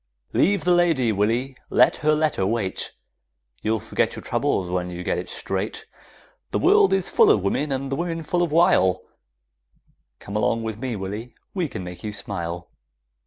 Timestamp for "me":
10.79-10.95